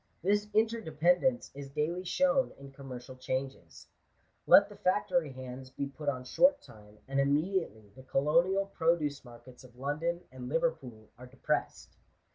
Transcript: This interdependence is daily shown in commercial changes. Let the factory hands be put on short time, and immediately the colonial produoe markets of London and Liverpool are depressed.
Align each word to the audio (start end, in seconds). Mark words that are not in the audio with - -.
This 0.23 0.47
interdependence 0.55 1.51
is 1.53 1.69
daily 1.69 2.03
shown 2.05 2.53
in 2.57 2.71
commercial 2.71 3.15
changes. 3.15 3.85
Let 4.47 4.67
the 4.67 4.75
factory 4.75 5.31
hands 5.33 5.69
be 5.69 5.85
put 5.85 6.09
on 6.09 6.23
short 6.23 6.59
time, 6.59 6.97
and 7.07 7.19
immediately 7.19 7.91
the 7.95 8.01
colonial 8.01 8.65
produoe 8.65 9.11
markets 9.23 9.63
of 9.63 9.75
London 9.77 10.21
and 10.31 10.49
Liverpool 10.49 11.11
are 11.19 11.27
depressed. 11.27 11.97